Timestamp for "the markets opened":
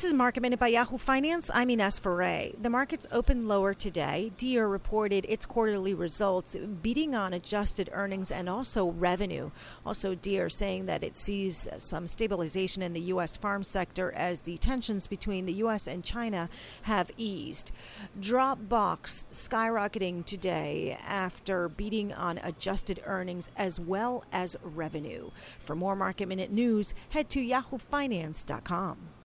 2.58-3.48